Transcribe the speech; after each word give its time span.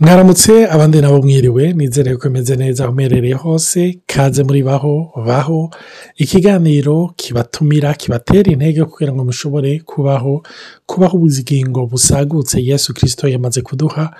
mwaramutse 0.00 0.66
abandi 0.70 1.00
nabo 1.00 1.22
mwiriwe 1.22 1.72
nizere 1.72 2.16
ko 2.16 2.28
imeze 2.28 2.56
neza 2.56 2.84
aho 2.84 2.92
uherereye 2.96 3.34
hose 3.34 3.98
kaze 4.06 4.42
muri 4.44 4.62
baho 4.62 5.12
baho. 5.26 5.70
Ikiganiro 6.16 7.12
kibatumira 7.16 7.94
kibatera 7.94 8.52
intege 8.52 8.84
kugira 8.84 9.12
ngo 9.12 9.24
mushobore 9.24 9.80
kubaho 9.80 10.42
kubaho 10.86 11.16
ubugingo 11.16 11.86
busagutse 11.86 12.60
yesu 12.64 12.94
kirisito 12.94 13.28
yamaze 13.28 13.60
kuduha 13.62 14.12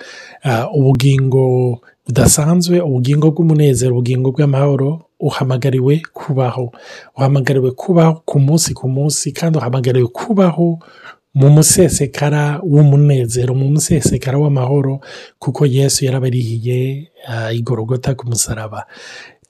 ubugingo 0.73 1.79
budasanzwe 2.05 2.79
ubugingo 2.81 3.31
bw'umunezero 3.31 3.91
ubugingo 3.93 4.31
bw'amahoro 4.31 5.01
uhamagariwe 5.19 6.01
kubaho. 6.13 6.71
Uhamagariwe 7.17 7.71
kubaho 7.71 8.21
ku 8.25 8.39
munsi 8.39 8.73
ku 8.73 8.89
munsi 8.89 9.31
kandi 9.31 9.57
uhamagariwe 9.57 10.07
kubaho 10.09 10.79
mu 11.39 11.47
musesekara 11.55 12.43
w'umunezero 12.73 13.51
mu 13.59 13.67
musesekara 13.73 14.37
w'amahoro 14.43 14.93
kuko 15.39 15.61
yesu 15.65 16.05
yarabarihiye 16.05 16.77
igorogota 17.53 18.15
ku 18.17 18.23
musaraba. 18.31 18.85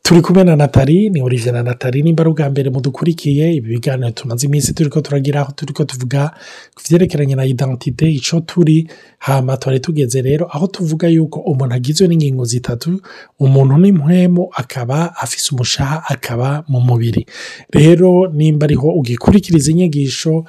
Turi 0.07 0.21
kumwe 0.21 0.43
na 0.43 0.55
natali 0.55 1.09
ni 1.09 1.21
orije 1.21 1.51
na 1.51 1.63
natali 1.63 2.03
nimba 2.03 2.21
ari 2.23 2.29
ubwa 2.29 2.49
mbere 2.49 2.69
mudukurikiye 2.69 3.53
ibi 3.53 3.69
biganiro 3.75 4.11
tumaze 4.11 4.47
iminsi 4.47 4.73
turi 4.73 4.89
ko 4.89 5.01
turagira 5.01 5.41
aho 5.41 5.51
turi 5.51 5.73
ko 5.73 5.83
tuvuga 5.83 6.31
ku 6.75 6.81
byerekeranye 6.89 7.35
na 7.35 7.43
identite 7.45 8.07
icyo 8.11 8.39
turi 8.39 8.87
hama 9.19 9.57
twari 9.57 9.79
tugeze 9.79 10.21
rero 10.21 10.47
aho 10.47 10.67
tuvuga 10.67 11.07
yuko 11.11 11.39
umuntu 11.39 11.75
agizwe 11.75 12.07
n'ingingo 12.07 12.45
zitatu 12.45 13.01
umuntu 13.39 13.75
n'impwemu 13.77 14.47
akaba 14.55 15.11
afise 15.19 15.51
umushaha 15.51 16.03
akaba 16.07 16.63
mu 16.71 16.79
mubiri. 16.79 17.25
Rero 17.73 18.31
nimba 18.31 18.63
ariho 18.65 18.87
ugikurikiriza 18.99 19.71
inyigisho 19.71 20.45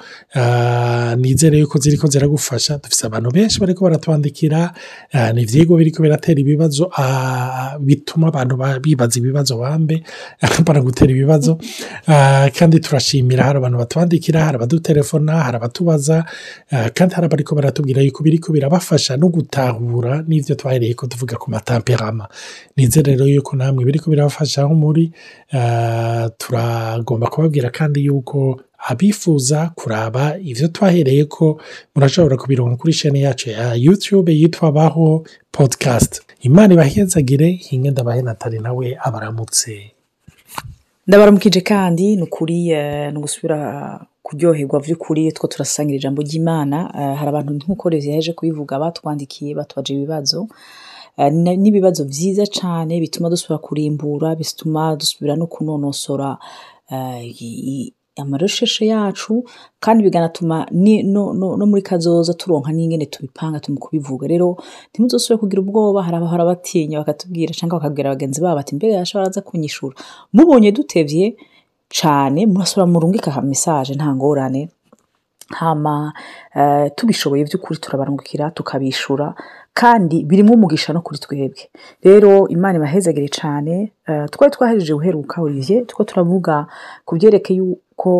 nizere 1.19 1.59
yuko 1.59 1.75
ziri 1.79 1.97
ko 1.97 2.07
ziragufasha. 2.07 2.77
Dufite 2.79 3.05
abantu 3.11 3.31
benshi 3.35 3.59
bari 3.59 3.73
ko 3.75 3.83
baratwandikira 3.83 4.71
ni 5.35 5.41
ibyigwa 5.43 5.75
biri 5.77 5.91
ko 5.91 5.99
biratera 6.03 6.39
ibibazo 6.39 6.87
bituma 7.83 8.27
abantu 8.31 8.55
bibaza 8.81 9.19
ibibazo 9.19 9.48
bambe 9.57 10.03
bara 10.65 10.81
gutera 10.81 11.11
ibibazo. 11.11 11.57
Kandi 12.57 12.79
turashimira 12.79 13.43
hari 13.43 13.57
abantu 13.57 13.77
batwandikira 13.77 14.45
hari 14.45 14.55
abadutelefona 14.57 15.43
hari 15.43 15.57
abatubaza 15.57 16.25
kandi 16.93 17.15
hari 17.15 17.25
abari 17.25 17.43
ko 17.43 17.55
baratubwira 17.55 18.01
yuko 18.01 18.23
biri 18.23 18.37
ko 18.39 18.51
birabafasha 18.53 19.17
no 19.17 19.27
gutahura 19.27 20.23
n'ibyo 20.27 20.55
twahereye 20.55 20.93
ko 20.93 21.07
tuvuga 21.07 21.35
ku 21.37 21.51
matamperama. 21.51 22.27
Nizere 22.77 23.11
rero 23.11 23.25
yuko 23.27 23.55
namwe 23.55 23.85
biri 23.85 23.99
ko 23.99 24.09
birabafasha 24.09 24.61
aho 24.61 24.73
muri 24.75 25.11
turagomba 26.37 27.27
kubabwira 27.27 27.69
kandi 27.69 28.05
yuko 28.05 28.59
abifuza 28.87 29.71
kuraba 29.75 30.37
ibyo 30.39 30.67
twahereye 30.67 31.25
ko 31.25 31.59
murashobora 31.95 32.37
kubironka 32.37 32.75
kuri 32.79 32.93
sheni 32.93 33.21
yacu 33.21 33.49
ya 33.49 33.73
yutube 33.75 34.31
yitwa 34.39 34.71
baho 34.71 35.27
podikasti 35.51 36.19
imana 36.41 36.73
ibahezagire 36.73 37.47
hinge 37.51 37.91
ndabahe 37.91 38.21
natali 38.21 38.59
nawe 38.59 38.97
abaramutse. 39.01 39.91
Ndabaramukije 41.07 41.61
kandi 41.61 42.15
ni 42.15 42.21
ukuri 42.23 42.59
ni 43.11 43.17
ugusubira 43.17 43.57
kuryoherwa 44.23 44.79
by'ukuri 44.79 45.31
two 45.31 45.47
turasangira 45.47 45.97
ijambo 45.97 46.21
ry'imana. 46.21 46.77
Hari 47.17 47.29
abantu 47.29 47.53
nk'uko 47.53 47.89
yaje 47.91 48.33
kubivuga 48.33 48.79
batwandikiye 48.79 49.55
batubaje 49.55 49.93
ibibazo. 49.93 50.47
N'ibibazo 51.61 52.05
byiza 52.05 52.45
cyane 52.47 52.99
bituma 52.99 53.29
dusubira 53.29 53.57
kurimbura 53.57 54.35
bituma 54.35 54.95
dusubira 54.95 55.35
no 55.35 55.47
kunonosora 55.47 56.37
amarusheshe 58.21 58.85
yacu 58.87 59.43
kandi 59.79 60.03
bikanatuma 60.03 60.67
no 60.71 61.65
muri 61.71 61.81
kazoza 61.81 62.33
turonka 62.33 62.71
n'ingene 62.71 63.05
tubipanga 63.05 63.59
turi 63.59 63.77
kubivuga. 63.77 64.27
Rero 64.27 64.57
ntimuzosubire 64.91 65.39
kugira 65.41 65.61
ubwoba 65.61 66.03
hari 66.03 66.15
abahora 66.17 66.45
batinya 66.45 66.99
bakatubwira 67.01 67.53
cyangwa 67.57 67.79
bakabwira 67.79 68.09
bagenzi 68.13 68.41
babo 68.41 68.55
bati 68.59 68.75
mbere 68.75 68.93
yashobora 68.99 69.27
aza 69.29 69.41
kunyishura. 69.41 69.95
Mubonye 70.33 70.71
dutebye 70.71 71.35
cyane 71.89 72.45
murasura 72.45 72.85
murungika 72.85 73.41
mesaje 73.41 73.93
nta 73.95 74.09
ngorane. 74.15 74.69
Hama 75.49 76.13
tubishoboye 76.95 77.43
by'ukuri 77.49 77.79
turabarungukira 77.81 78.51
tukabishura 78.53 79.33
kandi 79.81 80.23
birimo 80.29 80.53
umugisha 80.53 80.93
no 80.93 81.01
kuri 81.05 81.19
twebwe. 81.23 81.63
Rero 82.03 82.47
imana 82.55 82.75
ibahezagire 82.79 83.27
cyane 83.39 83.73
twari 84.31 84.51
twahejeje 84.51 84.93
guheruka 84.93 85.41
olivier 85.41 85.85
two 85.87 86.03
turavuga 86.03 86.67
ku 87.05 87.15
byerekeye 87.15 87.57
yuko 87.59 88.11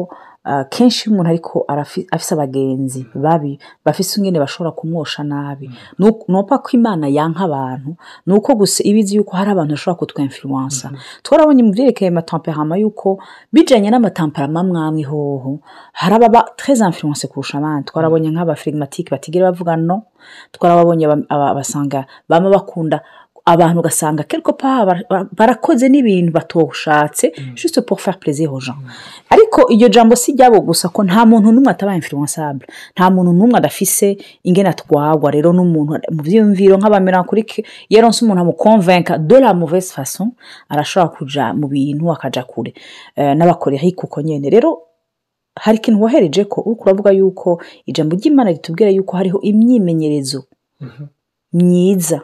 kenshi 0.69 0.99
iyo 1.05 1.13
umuntu 1.13 1.29
ariko 1.29 1.65
afise 2.11 2.33
abagenzi 2.33 3.05
babi 3.15 3.59
bafise 3.85 4.17
ingene 4.19 4.39
bashobora 4.39 4.71
kumwosha 4.71 5.23
nabi. 5.23 5.69
Nuko 5.99 6.25
ko 6.63 6.69
imana 6.73 7.07
yanka 7.07 7.43
abantu 7.45 7.95
ni 8.25 8.33
uko 8.33 8.55
gusa 8.55 8.83
iba 8.83 8.99
izi 8.99 9.15
yuko 9.17 9.37
hari 9.37 9.51
abantu 9.51 9.71
bashobora 9.73 9.99
kutwemfiruwansa 9.99 10.91
twarabonye 11.23 11.63
mu 11.63 11.71
byerekeye 11.71 12.09
amatamperama 12.09 12.77
yuko 12.77 13.19
bijyanye 13.53 13.89
n'amatamperama 13.89 14.63
mwamwe 14.63 15.03
hoho 15.03 15.59
hari 15.93 16.15
ababa 16.15 16.41
treze 16.57 16.85
influence 16.85 17.27
kurusha 17.27 17.57
abandi. 17.57 17.85
Twarabonye 17.91 18.29
nk'abafirigimatike 18.31 19.09
batigera 19.11 19.51
bavuga 19.51 19.75
no 19.77 20.03
twarababonye 20.51 21.05
basanga 21.57 22.05
baba 22.29 22.49
bakunda 22.49 23.01
abantu 23.53 23.79
ugasanga 23.79 24.23
part 24.57 25.05
barakoze 25.37 25.89
n'ibintu 25.89 26.31
batoshatse 26.31 27.25
juste 27.55 27.81
pour 27.81 27.99
faire 28.01 28.17
plaisir 28.19 28.53
aux 28.53 28.59
gens. 28.59 28.77
Ariko 29.29 29.59
iryo 29.73 29.87
jambo 29.89 30.15
si 30.15 30.33
ryabo 30.33 30.61
gusa 30.61 30.89
ko 30.89 31.03
nta 31.03 31.25
muntu 31.25 31.51
n'umwe 31.51 31.71
ataba 31.71 31.95
influençable 31.95 32.65
nta 32.95 33.09
muntu 33.09 33.31
n'umwe 33.33 33.57
adafise 33.57 34.17
ingene 34.43 34.69
atwagwa 34.69 35.31
rero 35.31 35.49
n'umuntu 35.53 35.91
mu 36.15 36.21
byiyumviro 36.23 36.75
nk'abamerankurike 36.77 37.59
yaronse 37.89 38.19
umuntu 38.25 38.41
amukonvenka 38.41 39.17
de 39.17 39.39
la 39.39 39.53
mauvaise 39.53 39.91
façon 39.95 40.27
arashobora 40.69 41.09
kuja 41.15 41.53
mu 41.53 41.67
bintu 41.67 42.11
akaja 42.11 42.43
kure. 42.43 42.71
N'abakorerike 43.17 44.01
uko 44.05 44.21
nyene. 44.21 44.49
Rero 44.49 44.69
hari 45.59 45.77
ikintu 45.77 46.01
wohereje 46.01 46.43
ko 46.45 46.61
uri 46.65 46.75
kuravuga 46.79 47.11
yuko 47.11 47.61
ijambo 47.85 48.15
ry'imana 48.15 48.49
ritubwira 48.51 48.89
yuko 48.91 49.17
hariho 49.17 49.39
imyimenyerezo 49.41 50.43
myiza. 51.53 52.21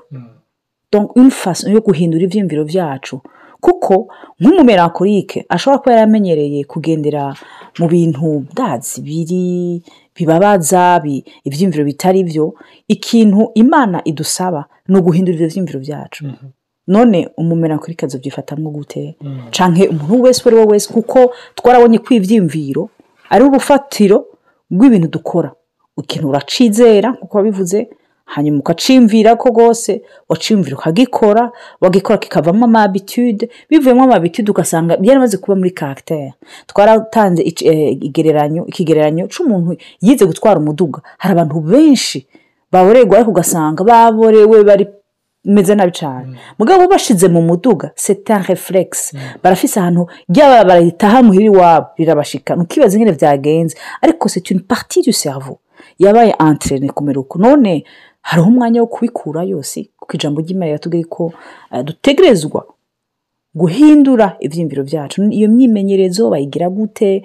Faso 1.31 1.69
yo 1.69 1.81
guhindura 1.81 2.23
ibyiyumviro 2.23 2.63
byacu 2.66 3.22
kuko 3.61 4.07
nk'umumerankorike 4.39 5.45
ashobora 5.50 5.79
kuba 5.81 5.91
yaramenyereye 5.95 6.63
kugendera 6.63 7.33
mu 7.79 7.88
bintu 7.88 8.45
bwazi 8.53 9.01
biri 9.01 9.81
bibabaza 10.16 11.01
ibyiyumviro 11.47 11.84
bitari 11.85 12.23
byo 12.23 12.53
ikintu 12.88 13.51
imana 13.55 14.01
idusaba 14.05 14.66
ni 14.88 14.95
uguhindura 14.97 15.35
ibyo 15.35 15.47
byiyumviro 15.47 15.79
byacu 15.79 16.22
none 16.88 17.29
umumerankorike 17.38 18.05
azabyifatamo 18.05 18.69
gute? 18.69 19.17
Canke 19.51 19.88
umuntu 19.89 20.22
wese 20.23 20.41
uwo 20.41 20.50
ari 20.50 20.57
we 20.59 20.66
wese? 20.72 20.94
Kuko 20.94 21.34
twarabonye 21.57 21.97
ko 21.97 22.13
ibyiyumviro 22.13 22.89
ari 23.34 23.44
urufatiro 23.44 24.17
rw'ibintu 24.72 25.07
dukora. 25.09 25.50
Ikintu 25.97 26.29
uracizera 26.29 27.09
nk'uko 27.17 27.38
wabivuze 27.38 27.89
hanyuma 28.25 28.59
ukacimvira 28.59 29.35
ko 29.35 29.49
rwose 29.49 30.01
wacimvira 30.29 30.75
ukagikora 30.77 31.51
wagikora 31.81 32.17
kikavamo 32.17 32.65
amabitude 32.65 33.49
bivuyemo 33.69 34.03
amabitude 34.03 34.51
ugasanga 34.51 34.97
byaramaze 34.97 35.37
kuba 35.37 35.55
muri 35.55 35.71
karagiteri 35.71 36.33
twaratanze 36.67 37.41
ikigereranyo 37.43 38.65
ikigereranyo 38.67 39.27
cy'umuntu 39.27 39.77
yize 40.01 40.25
gutwara 40.25 40.59
umuduga. 40.59 41.01
Hari 41.17 41.31
abantu 41.33 41.59
benshi 41.61 42.27
baborerwa 42.71 43.15
ariko 43.17 43.31
ugasanga 43.31 43.83
baborewe 43.83 44.63
bari 44.63 44.85
bimeze 45.45 45.75
nabi 45.75 45.91
cyane 45.91 46.35
mugabo 46.59 46.87
bashize 46.87 47.27
mu 47.27 47.41
muduga 47.41 47.91
seta 47.95 48.37
refuregisi 48.47 49.17
barafise 49.43 49.79
ahantu 49.79 50.07
ryaba 50.29 50.63
barahitaha 50.65 51.23
muhira 51.23 51.45
iwabo 51.45 51.87
rirabashika. 51.97 52.55
Ntukibaze 52.55 52.97
ingene 52.97 53.11
byagenze 53.13 53.77
ariko 54.01 54.29
c'est 54.29 54.49
une 54.51 54.59
partie 54.65 55.01
du 55.05 55.13
cerveau. 55.13 55.57
Yabaye 55.99 56.31
anterene 56.39 56.89
kumera 56.89 57.19
uko 57.19 57.39
none 57.39 57.83
hariho 58.29 58.47
umwanya 58.49 58.81
wo 58.81 58.87
kubikura 58.87 59.41
yose 59.43 59.77
kuko 59.99 60.11
ijambo 60.17 60.41
ry'imana 60.41 60.66
riratubwira 60.72 61.07
ko 61.09 61.23
dutegerezwa 61.87 62.61
guhindura 63.55 64.35
ibyiyumviro 64.45 64.83
byacu 64.83 65.23
iyo 65.31 65.47
myimenyerezo 65.49 66.29
bayigira 66.29 66.67
gute 66.69 67.23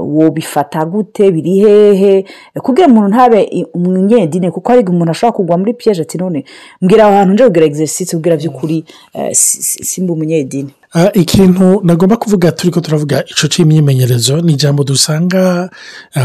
wobifata 0.00 0.84
gute 0.84 1.30
biri 1.30 1.58
hehe? 1.58 2.24
Kugira 2.62 2.86
umuntu 2.88 3.08
ntabe 3.08 3.66
umunyedine 3.76 4.50
kuko 4.50 4.68
hari 4.72 4.88
umuntu 4.88 5.10
ashobora 5.10 5.36
kugwa 5.36 5.58
muri 5.58 5.74
piyeje 5.74 6.02
ati 6.02 6.16
none 6.18 6.44
mbwira 6.82 7.04
aho 7.06 7.14
hantu 7.16 7.32
nje 7.34 7.44
kugira 7.44 7.66
egisesisi 7.66 8.16
ubwira 8.16 8.36
by'ukuri 8.40 8.84
simba 9.88 10.12
umunyedine 10.12 10.70
ikintu 11.14 11.80
nagomba 11.84 12.16
kuvuga 12.16 12.52
turi 12.52 12.70
ko 12.72 12.80
turavuga 12.80 13.24
icyo 13.28 13.48
cy'imyimenyerezo 13.48 14.40
ni 14.40 14.52
ijambo 14.52 14.84
dusanga 14.84 15.68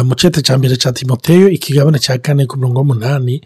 mu 0.08 0.16
cyete 0.16 0.42
cya 0.42 0.58
mbere 0.58 0.76
cya 0.80 0.92
timoteyo 0.96 1.50
ikigabane 1.50 2.00
cya 2.00 2.18
kane 2.18 2.46
ku 2.48 2.58
mirongo 2.58 2.82
umunani 2.82 3.42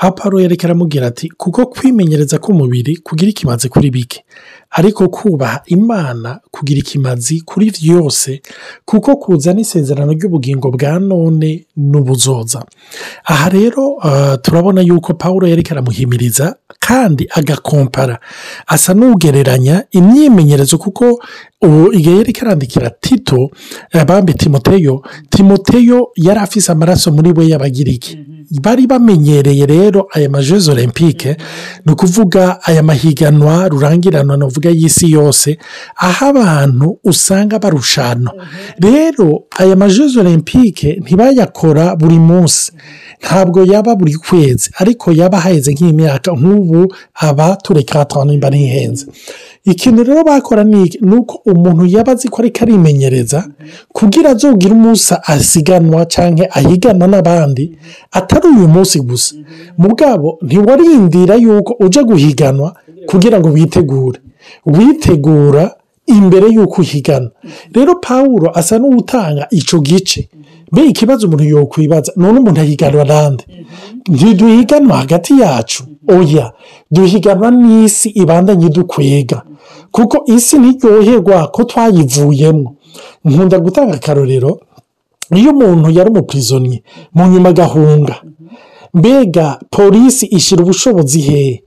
aho 0.00 0.12
paro 0.12 0.40
yerekera 0.40 0.72
amubwira 0.72 1.06
ati 1.12 1.28
kuko 1.28 1.66
kwimenyereza 1.66 2.38
k'umubiri 2.38 2.96
kugira 3.04 3.30
ikimaze 3.30 3.68
kuri 3.68 3.90
bike. 3.90 4.24
Ariko 4.72 5.08
kubaha 5.08 5.60
imana 5.66 6.40
kugira 6.50 6.80
ikimazi 6.80 7.40
kuri 7.44 7.70
vyose 7.70 8.40
kuko 8.88 9.16
kuzana 9.16 9.60
isezerano 9.60 10.12
ry'ubugingo 10.16 10.70
bwa 10.72 10.96
none 10.98 11.66
n'ubuzoza. 11.76 12.64
Aha 13.24 13.48
rero 13.48 13.88
uh, 14.00 14.34
turabona 14.42 14.80
yuko 14.80 15.14
pawulo 15.14 15.46
yariko 15.48 15.70
aramuhimiriza 15.76 16.56
kandi 16.86 17.26
agakompara. 17.30 18.18
Asa 18.66 18.94
n'ugereranya 18.94 19.84
imyimenyerezo 19.90 20.78
kuko 20.78 21.22
ubu 21.62 21.92
igihe 21.92 22.16
yariko 22.16 22.40
arandikira 22.46 22.90
tito 22.90 23.50
bambi 24.06 24.34
timoteyo 24.34 25.02
timoteyo 25.30 26.08
yari 26.16 26.40
afise 26.40 26.72
amaraso 26.72 27.12
muri 27.12 27.30
we 27.32 27.46
y'abagiriki. 27.48 28.18
Bari 28.60 28.86
bamenyereye 28.86 29.66
rero 29.66 30.08
aya 30.12 30.28
majezi 30.28 30.70
olympique 30.70 31.36
ni 31.86 31.92
ukuvuga 31.92 32.58
aya 32.62 32.82
mahiganwa 32.82 33.68
rurangiranwa 33.68 34.36
navuga 34.36 34.70
y'isi 34.70 35.10
yose 35.12 35.58
aho 35.96 36.26
abantu 36.26 36.98
usanga 37.04 37.58
barushana. 37.58 38.30
Rero 38.78 39.44
aya 39.58 39.76
majezi 39.76 40.18
olympique 40.20 40.98
ntibayakora 41.00 41.96
buri 41.96 42.18
munsi. 42.18 42.72
Ntabwo 43.22 43.64
yaba 43.72 43.96
buri 43.96 44.14
kwezi 44.14 44.70
ariko 44.82 45.12
yaba 45.12 45.40
haheze 45.40 45.70
nk'imyaka 45.72 46.32
nk'ubu 46.32 46.94
aba 47.14 47.56
tureka 47.64 48.00
atanu 48.00 48.30
nimba 48.30 48.50
ntihenze 48.50 49.06
ikintu 49.64 50.02
rero 50.04 50.24
bakora 50.24 50.64
ni 50.64 50.90
uko 51.18 51.34
umuntu 51.52 51.86
yaba 51.86 52.12
azi 52.12 52.28
ko 52.28 52.42
ariko 52.42 52.58
arimenyereza 52.64 53.38
kugira 53.92 54.30
azogire 54.30 54.74
umunsi 54.74 55.14
asiganwa 55.32 56.00
cyangwa 56.14 56.44
ahiganwa 56.58 57.06
n'abandi 57.08 57.64
atari 58.18 58.46
uyu 58.48 58.68
munsi 58.68 59.00
gusa. 59.00 59.34
Mugabo 59.78 60.38
ntiwarindira 60.42 61.34
yuko 61.44 61.72
ujya 61.84 62.02
guhiganwa 62.04 62.68
kugira 63.06 63.38
ngo 63.40 63.48
witegure. 63.54 64.18
Witegura 64.66 65.74
imbere 66.06 66.46
y'uko 66.54 66.80
uhigana. 66.82 67.30
Rero 67.74 67.94
pawuro 67.94 68.50
asa 68.58 68.78
n'uwutanga 68.78 69.46
icyo 69.50 69.78
gice. 69.80 70.28
Mbe 70.72 70.80
ikibazo 70.86 71.26
umuntu 71.26 71.44
yokwibaza 71.44 72.12
none 72.16 72.38
umuntu 72.40 72.60
ahiganwa 72.60 73.04
n'andi? 73.04 73.44
Ntiduhiganwa 74.08 74.96
hagati 74.96 75.32
yacu. 75.40 75.84
Oya 76.08 76.52
duhiganwa 76.90 77.50
n'isi 77.50 78.08
ibandanye 78.08 78.68
dukwega. 78.68 79.42
Kuko 79.94 80.16
isi 80.26 80.58
ntiryoherwa 80.58 81.48
ko 81.54 81.64
twayivuyemo 81.64 82.74
nkunda 83.24 83.56
gutanga 83.60 83.94
akarorero 83.94 84.60
iyo 85.38 85.50
umuntu 85.54 85.90
yari 85.96 86.10
umupirizoniye 86.10 86.82
mu 87.14 87.22
nyuma 87.30 87.48
agahunga. 87.48 88.16
Mbega 88.94 89.46
polisi 89.70 90.26
ishyira 90.26 90.62
ubushobozi 90.62 91.20
hehe 91.20 91.62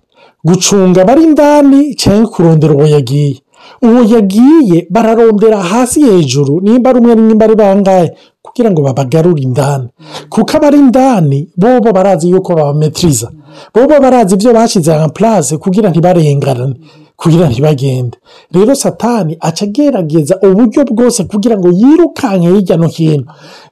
gucunga 0.45 1.01
abari 1.01 1.23
indani 1.23 1.95
cyangwa 1.95 2.29
kurondera 2.31 2.73
uwo 2.73 2.87
yagiye? 2.87 3.37
Uwo 3.85 4.01
yagiye 4.15 4.87
bararondera 4.89 5.57
hasi 5.63 5.99
hejuru. 6.03 6.61
Nimba 6.61 6.89
ari 6.89 6.99
umwe 6.99 7.15
nimba 7.15 7.45
ari 7.45 7.55
bangahe? 7.55 8.11
Kugira 8.41 8.71
ngo 8.71 8.81
babagarure 8.81 9.41
indani. 9.41 9.87
Kuko 10.29 10.57
abari 10.57 10.77
indani 10.77 11.47
bobo 11.57 11.91
barazi 11.93 12.29
yuko 12.29 12.55
babametiriza 12.55 13.31
bobo 13.73 13.99
barazi 13.99 14.35
ibyo 14.35 14.53
bashyize 14.53 14.91
nka 14.95 15.09
purase 15.09 15.57
kugira 15.57 15.89
ntibarengane 15.89 16.75
kugira 17.15 17.49
ntibagende. 17.49 18.17
Rero 18.51 18.75
satani 18.75 19.37
aca 19.39 19.63
agerageza 19.65 20.39
uburyo 20.43 20.83
bwose 20.85 21.23
kugira 21.23 21.57
ngo 21.57 21.69
yirukanke 21.71 22.47
hirya 22.47 22.77
no 22.77 22.87
hino 22.87 23.23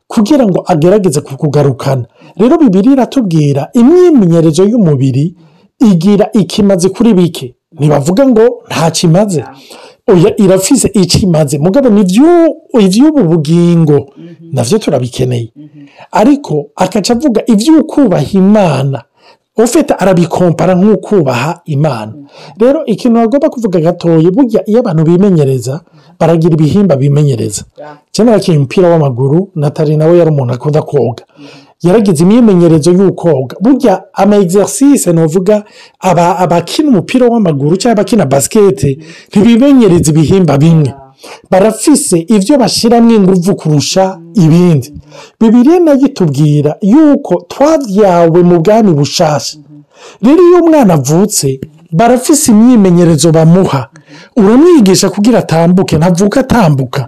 kugira 0.07 0.45
ngo 0.47 0.63
agerageze 0.67 1.21
kukugarukana 1.21 2.05
rero 2.37 2.57
bibiri 2.57 2.91
iratubwira 2.93 3.69
imyimenyerezo 3.73 4.63
y'umubiri 4.63 5.35
igira 5.91 6.29
ikimaze 6.33 6.89
kuri 6.89 7.13
bike. 7.13 7.55
Ntibavuga 7.79 8.27
ngo 8.27 8.45
nta 8.69 8.91
kimaze. 8.91 9.43
Oya 10.07 10.31
irafise 10.37 10.87
icyo 10.93 11.19
imaze? 11.27 11.57
Mugabo 11.59 11.89
ni 11.89 12.01
iby'ubu 12.01 13.23
bugingo. 13.23 14.09
Nabyo 14.51 14.77
turabikeneye. 14.79 15.49
Ariko 16.11 16.65
akaca 16.75 17.11
avuga 17.13 17.41
iby'ukubaha 17.47 18.25
imana. 18.33 19.03
Ufite 19.57 19.93
arabikompara 19.93 20.73
nk'ukubaha 20.75 21.61
imana. 21.65 22.13
Rero 22.59 22.85
ikintu 22.85 23.15
bagomba 23.19 23.49
kuvuga 23.49 23.79
gatoya 23.79 24.31
burya 24.31 24.61
iyo 24.69 24.79
abantu 24.79 25.03
bimenyereza 25.03 25.81
baragira 26.19 26.53
ibihimba 26.53 26.95
bimenyereza. 26.95 27.63
Cyane 28.11 28.31
bakinnye 28.31 28.57
umupira 28.57 28.89
w'amaguru 28.89 29.49
natali 29.55 29.97
nawe 29.97 30.17
yari 30.17 30.29
umuntu 30.31 30.53
akunda 30.53 30.81
koga. 30.81 31.23
Yaragize 31.83 32.23
imyimenyerezo 32.23 32.91
y'ukoga 32.91 33.55
burya 33.63 33.93
ama 34.13 34.35
egisesise 34.35 35.13
ni 35.13 35.21
uvuga 35.23 35.63
abakina 36.43 36.89
umupira 36.89 37.25
w'amaguru 37.31 37.75
cyangwa 37.77 37.93
abakina 38.01 38.25
basikete 38.25 38.89
ntibimenyereza 39.29 40.11
ibihimba 40.11 40.57
bimwe. 40.57 40.93
Barafise 41.51 42.17
ibyo 42.35 42.57
bashyiramo 42.57 43.11
ingufu 43.15 43.55
kurusha 43.55 44.19
ibindi. 44.35 44.93
Bibiriya 45.39 45.79
na 45.79 45.91
yo 45.91 46.07
itubwira 46.07 46.71
yuko 46.81 47.33
twabyawe 47.51 48.39
mu 48.49 48.59
bwami 48.63 48.91
bushasha. 48.99 49.57
Rero 50.23 50.41
iyo 50.49 50.57
umwana 50.63 50.93
avutse 50.93 51.59
barafise 51.91 52.51
imyimenyerezo 52.51 53.31
bamuha. 53.31 53.81
Uramwigisha 54.37 55.09
kugira 55.09 55.39
atambuke 55.39 55.97
ntavuka 55.97 56.39
atambuka. 56.39 57.01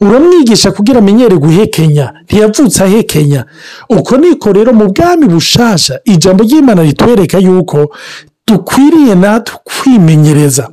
Uramwigisha 0.00 0.70
kugira 0.70 0.98
amenyere 0.98 1.36
guhekenya. 1.36 2.12
Ntiyavutse 2.24 2.84
ahekenya. 2.84 3.44
Uko 3.90 4.16
niko 4.16 4.52
rero 4.52 4.72
mu 4.72 4.86
bwami 4.92 5.26
bushasha 5.26 6.00
ijambo 6.04 6.44
ry'imana 6.44 6.82
ritwereka 6.82 7.38
yuko 7.38 7.90
dukwiriye 8.46 9.14
natwe 9.14 9.56
kwimenyereza. 9.64 10.68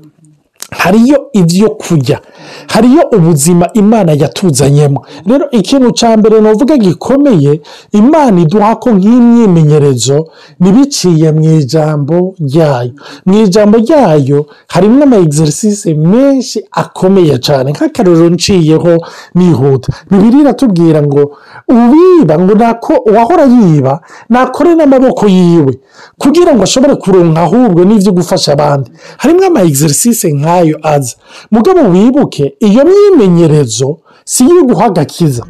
Hariyo 0.72 1.18
ibyo 1.34 1.70
kurya. 1.70 2.20
Hariyo 2.68 3.02
ubuzima 3.16 3.70
imana 3.74 4.12
yatuzanyemo. 4.12 5.06
Rero 5.28 5.46
ikintu 5.52 5.92
cya 5.92 6.18
mbere 6.18 6.42
navuga 6.42 6.78
gikomeye 6.78 7.62
imana 7.92 8.42
iduha 8.42 8.76
ko 8.76 8.90
nk'imyimenyerezo 8.94 10.28
ntibiciye 10.60 11.32
mu 11.32 11.44
ijambo 11.60 12.36
ryayo. 12.40 12.92
Mu 13.26 13.34
ijambo 13.44 13.78
ryayo 13.78 14.46
harimo 14.68 15.04
ama 15.04 15.18
egisesise 15.18 15.94
menshi 15.94 16.64
akomeye 16.72 17.38
cyane 17.40 17.72
nk'akarero 17.72 18.30
nciyeho 18.30 18.94
nihuta. 19.36 19.94
Bibiri 20.10 20.40
iratubwira 20.42 21.02
ngo 21.04 21.38
uwiba 21.70 22.40
ngo 22.40 22.54
nako 22.56 22.94
uwahora 23.10 23.44
yiba 23.46 24.02
nakore 24.30 24.76
n'amaboko 24.76 25.28
yiwe 25.28 25.74
kugira 26.18 26.56
ngo 26.56 26.64
ashobore 26.64 26.96
kuronka 26.96 27.42
ahubwo 27.42 27.84
n'ibyo 27.86 28.12
gufasha 28.12 28.54
abandi. 28.54 28.92
Harimo 29.18 29.46
ama 29.46 29.62
egisesise 29.62 30.34
nk'ayo 30.34 30.78
aza. 30.84 31.16
Mugabo 31.52 31.80
wibuke 31.94 32.53
iyo 32.60 32.84
myimenyerezo 32.86 34.00
si 34.26 34.44
iyo 34.44 34.64
guha 34.64 34.86
agakiza 34.86 35.46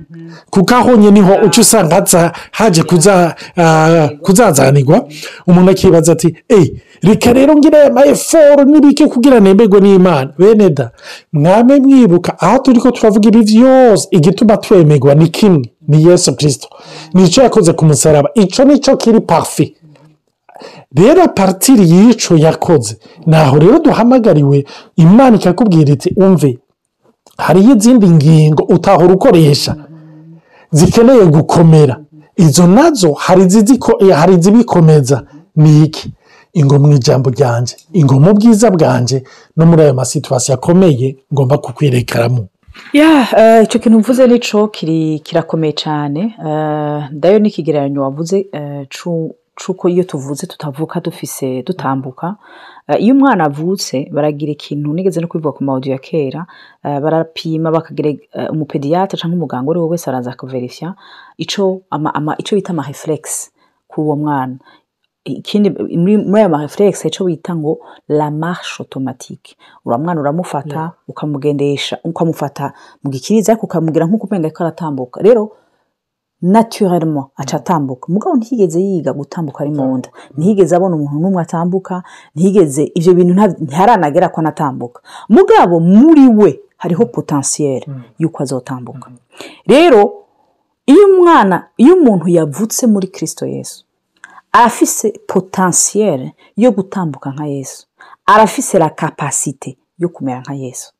kuko 0.50 0.76
aho 0.76 0.96
nyine 0.96 1.12
ni 1.12 1.22
ho 1.22 1.34
uca 1.46 1.60
usanga 1.62 2.32
haje 2.52 2.84
kuzazanirwa. 4.22 5.06
Umuntu 5.48 5.72
akibaza 5.72 6.12
ati 6.12 6.36
eee 6.50 6.72
reka 7.02 7.34
rero 7.34 7.56
ngira 7.58 7.78
aya 7.82 7.94
mayeforo 7.94 8.64
n'ibiki 8.64 9.06
kugira 9.06 9.40
nemberwe 9.40 9.80
n'imana. 9.81 10.33
Bene 10.38 10.69
da 10.69 10.92
mwame 11.33 11.80
mwibuka 11.80 12.40
aho 12.40 12.57
turi 12.60 12.80
ko 12.80 12.92
turavuga 12.92 13.28
ibi 13.30 13.42
byose 13.44 14.07
igituma 14.12 14.57
twemerwa 14.57 15.16
ni 15.16 15.28
kimwe 15.28 15.72
ni 15.88 16.04
yesu 16.07 16.36
kirisito 16.36 16.68
ni 17.14 17.30
cyo 17.30 17.44
yakoze 17.44 17.74
ku 17.74 17.86
musaraba. 17.86 18.30
Icyo 18.36 18.66
ni 18.66 18.80
cyo 18.80 18.98
kiri 18.98 19.22
pafi 19.22 19.76
rero 20.95 21.28
paritiri 21.28 21.90
y'icyo 21.92 22.38
yakoze 22.38 22.98
naho 23.26 23.57
rero 23.60 23.80
duhamagariwe 23.80 24.66
imana 24.95 25.36
ikakubwira 25.36 25.94
iti 25.94 26.14
umve 26.18 26.57
hariho 27.37 27.75
izindi 27.75 28.09
ngingo 28.09 28.63
utahora 28.63 29.13
ukoresha 29.13 29.75
zikeneye 30.71 31.25
gukomera. 31.25 31.99
Izo 32.35 32.68
na 32.68 32.92
zo 32.92 33.13
hari 33.13 34.33
izibikomeza 34.35 35.23
ni 35.56 35.83
iki? 35.83 36.13
Ingo 36.54 36.80
mu 36.80 36.94
ijambo 36.94 37.30
ryanjye 37.30 37.75
ingo 37.94 38.19
mu 38.19 38.33
bwiza 38.33 38.71
bwanjye 38.71 39.23
no 39.57 39.66
muri 39.66 39.81
ayo 39.81 39.94
masituwasiyo 39.94 40.56
akomeye 40.56 41.18
ngomba 41.33 41.57
kukwerekaramo 41.57 42.47
icyo 43.63 43.80
kintu 43.80 43.99
mvuze 43.99 44.28
ni 44.28 44.40
cyo 44.40 44.68
kirakomeye 45.23 45.73
cyane 45.73 46.35
ndayo 47.11 47.40
n'ikigereranyo 47.40 48.02
wavuze 48.02 48.45
cuko 49.56 49.90
iyo 49.90 50.04
tuvuze 50.04 50.48
tutavuka 50.48 51.00
dufise 51.00 51.64
dutambuka. 51.64 52.36
Iyo 53.00 53.14
umwana 53.16 53.44
avutse 53.45 54.10
baragira 54.12 54.52
ikintu 54.52 54.94
nigeze 54.94 55.22
no 55.22 55.28
kubivuga 55.28 55.57
ku 55.57 55.64
mawudiyo 55.64 55.94
ya 55.94 56.00
kera 56.02 56.42
barapima 56.83 57.72
bakagira 57.72 58.10
umupediyate 58.52 59.18
cyangwa 59.18 59.38
umuganga 59.38 59.66
uwo 59.66 59.72
ari 59.72 59.80
we 59.80 59.88
wese 59.94 60.10
araza 60.10 60.31
akaverifya 60.31 60.95
icyo 61.38 61.81
bita 62.56 62.69
amarefuregisi 62.74 63.52
kuri 63.88 64.06
uwo 64.07 64.16
mwana. 64.16 64.57
Ikindi 65.26 65.69
muri 65.69 66.40
ayo 66.42 66.50
marefuregisi 66.50 67.07
icyo 67.07 67.26
bita 67.26 67.56
ngo 67.56 67.80
la 68.07 68.31
marshe 68.31 68.83
otomatike 68.83 69.56
uriya 69.86 70.00
mwana 70.04 70.22
uramufata 70.22 70.92
ukamugendesha 71.07 71.98
ukamufata 72.04 72.74
mu 73.04 73.10
gikiriza 73.12 73.52
ariko 73.54 73.66
ukamubwira 73.66 74.06
nk'uko 74.06 74.28
umenya 74.28 74.50
ko 74.52 74.64
aratambuka. 74.64 75.22
Rero 75.24 75.52
naturellement 76.44 77.28
aca 77.35 77.54
atambuka. 77.57 78.06
Mugabo 78.14 78.35
ntiyigeze 78.35 78.80
yiga 78.81 79.14
gutambuka 79.14 79.59
ari 79.64 79.71
mu 79.71 79.97
nda. 79.97 80.09
Ntiyigeze 80.38 80.76
abona 80.76 80.95
umuntu 80.95 81.19
n'umwe 81.19 81.42
atambuka. 81.42 82.04
Ntiyigeze 82.35 82.92
ibyo 82.95 83.14
bintu 83.14 83.33
ntiharanagera 83.64 84.30
ko 84.30 84.40
anatambuka 84.42 85.02
mugabo 85.30 85.80
muri 85.80 86.28
we 86.28 86.59
hariho 86.78 87.06
potensiyeri 87.06 87.88
y'uko 88.19 88.44
azotambuka. 88.44 89.12
Rero 89.68 90.02
iyo 90.85 91.04
umwana 91.07 91.68
iyo 91.78 91.95
umuntu 91.95 92.28
yavutse 92.28 92.88
muri 92.88 93.07
kirisito 93.07 93.45
yesu 93.47 93.85
arafise 94.52 95.09
potensiyeri 95.28 96.33
yo 96.57 96.71
gutambuka 96.71 97.31
nka 97.31 97.45
yesu 97.45 97.88
arafise 98.26 98.80
la 98.80 98.90
kapasite 98.90 99.78
yo 99.97 100.09
kumera 100.09 100.40
nka 100.42 100.54
yesu. 100.54 100.92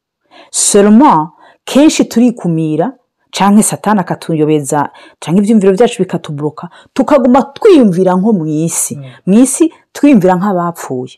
Seulement 0.52 1.30
kenshi 1.66 2.06
turikumira 2.06 2.94
canke 3.36 3.64
satani 3.64 4.00
akatuyobeza 4.00 4.90
canke 5.20 5.42
ivyumviro 5.42 5.74
vyacu 5.74 6.04
bikatuburoka 6.04 6.70
tukaguma 6.94 7.42
twiyumvira 7.56 8.14
nko 8.16 8.34
mu 8.34 8.46
isi. 8.46 8.96
Mu 9.26 9.34
isi 9.44 9.74
twiyumvira 9.94 10.34
nk'abapfuye. 10.38 11.16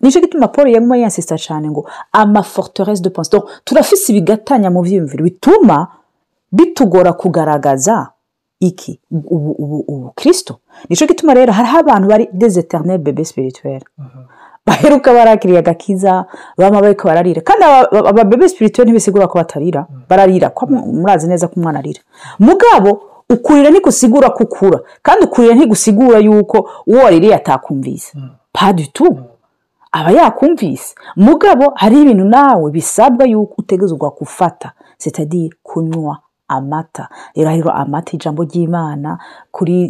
Nicyo 0.00 0.20
gituma 0.20 0.48
paul 0.48 0.68
yaguma 0.68 0.96
yansista 0.96 1.36
cyane 1.38 1.70
ngo 1.70 1.88
ama 2.12 2.42
forteresse 2.42 3.02
de 3.02 3.10
donc 3.10 3.44
turafise 3.64 4.12
ibigatanya 4.12 4.70
mu 4.70 4.82
vyiyumviro 4.82 5.24
bituma 5.24 5.88
bitugora 6.52 7.12
kugaragaza 7.12 8.12
iki? 8.60 9.00
Ubu 9.10 9.50
ubu 9.62 9.84
ubu 9.88 10.10
kristo. 10.16 10.60
Nicyo 10.88 11.06
gituma 11.06 11.34
rero 11.34 11.52
hariho 11.52 11.78
abantu 11.78 12.08
bari 12.08 12.28
des 12.32 12.58
éternels 12.58 12.98
bébés 13.02 13.24
spirituels. 13.28 13.84
Baheruka 14.66 15.14
barakiriye 15.14 15.58
agakiza 15.58 16.24
bama 16.58 16.80
bariko 16.80 17.08
bararira. 17.08 17.40
Kandi 17.42 17.64
aba- 17.64 18.08
ababebe 18.08 18.48
spirituel 18.48 18.84
ntibisigura 18.88 19.26
ko 19.28 19.38
batarira 19.38 19.86
bararira 20.08 20.50
ko 20.50 20.66
mu- 20.66 20.86
murazi 20.92 21.28
neza 21.28 21.48
ko 21.48 21.54
umwana 21.56 21.78
arira. 21.78 22.00
Mugabo 22.38 23.00
ukurira 23.30 23.70
ntigusigura 23.70 24.30
ko 24.30 24.44
ukura 24.44 24.78
kandi 25.02 25.24
ukurira 25.24 25.54
ntigusigura 25.54 26.18
yuko 26.18 26.68
uwo 26.86 26.98
waririye 27.04 27.34
atakumvise. 27.34 28.12
Pas 28.52 28.72
du 28.74 28.86
tout. 28.92 29.16
Aba 29.92 30.10
yakumvise. 30.10 30.94
Mugabo 31.16 31.72
hariho 31.76 32.02
ibintu 32.02 32.24
nawe 32.24 32.70
bisabwa 32.70 33.26
yuko 33.26 33.54
utegezwa 33.58 34.10
gufata 34.18 34.72
c'est-à-dire 34.98 35.50
kunywa. 35.62 36.18
Amata. 36.48 37.08
Rero 37.34 37.50
amata 37.70 38.12
ijambo 38.12 38.44
ry'imana 38.44 39.18
kuri 39.50 39.88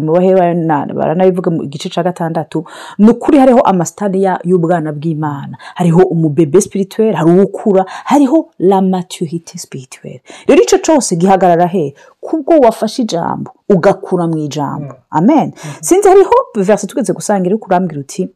mu 0.00 0.12
bahera 0.12 0.54
baranabivuga 0.94 1.50
mu 1.50 1.66
gice 1.66 1.88
cya 1.88 2.02
gatandatu. 2.02 2.64
Ni 2.98 3.10
ukuri 3.10 3.38
hariho 3.38 3.60
amasitade 3.60 4.18
y'ubwana 4.44 4.92
bw'imana. 4.92 5.56
Hariho 5.74 6.02
umubebe 6.02 6.60
spirituel 6.60 7.14
hari 7.14 7.30
uwukura 7.30 7.84
hariho 8.04 8.50
la 8.58 8.80
maturité 8.80 9.58
spirituelle. 9.58 10.22
Rero 10.46 10.62
icyo 10.62 10.78
cyose 10.78 11.16
gihagarara 11.16 11.66
he? 11.66 11.94
Kubwo 12.20 12.58
wafashe 12.58 13.02
ijambo 13.02 13.50
ugakura 13.68 14.26
mu 14.26 14.38
ijambo. 14.38 14.94
Amen. 15.10 15.52
Sinzi 15.80 16.08
hariho 16.08 16.32
verse 16.54 16.86
tugeze 16.86 17.12
gusangira 17.12 17.54
uri 17.54 17.62
kurambwira 17.62 18.00
uti 18.00 18.28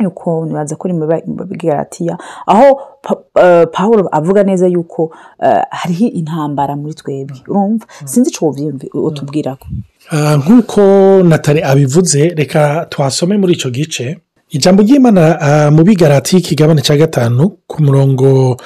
yuko 0.00 0.44
nibaza 0.46 0.76
ko 0.76 0.88
ni 0.88 0.94
mu 0.94 1.06
bigaratiya 1.46 2.18
aho 2.46 2.80
Pa- 3.02 3.22
eh, 3.42 3.66
avuga 4.12 4.42
neza 4.42 4.66
yuko 4.66 5.10
eh, 5.42 5.62
hariho 5.70 6.06
intambara 6.06 6.76
muri 6.76 6.94
twebwe. 6.94 7.36
Urumva? 7.48 7.86
Sinzi 8.04 8.30
icyo 8.30 8.46
utubwira 8.94 9.56
ko 9.56 9.66
Ah, 10.10 10.36
nk'uko 10.36 10.80
natale 11.22 11.60
abivuze 11.64 12.28
reka 12.36 12.86
twasome 12.90 13.36
muri 13.38 13.52
icyo 13.52 13.70
gice. 13.70 14.18
Ijambo 14.50 14.82
ry'imana 14.82 15.70
mu 15.70 15.84
bigarati 15.84 16.36
y'ikigabane 16.36 16.80
cya 16.82 16.96
gatanu 16.96 17.58
ku 17.68 17.82
murongo 17.82 18.56